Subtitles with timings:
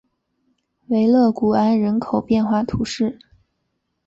[0.87, 3.19] 维勒古安人口变化图示